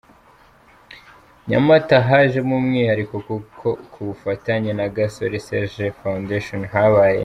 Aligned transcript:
Nyamata 1.49 1.95
hajemo 2.07 2.53
umwihariko 2.61 3.15
kuko 3.27 3.67
ku 3.91 3.99
bufatanye 4.07 4.71
na 4.79 4.85
Gasore 4.95 5.35
Serge 5.45 5.85
Foundation 5.99 6.61
habaye 6.73 7.19